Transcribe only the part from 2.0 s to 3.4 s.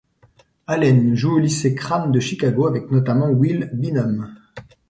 de Chicago avec notamment